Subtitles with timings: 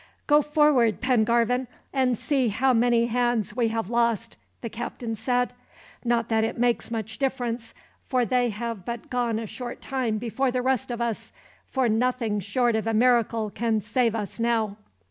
[0.25, 5.53] "Go forward, Pengarvan, and see how many hands we have lost," the captain said.
[6.03, 10.49] "Not that it makes much difference, for they have but gone a short time before
[10.49, 11.31] the rest of us,
[11.67, 14.75] for nothing short of a miracle can save us, now."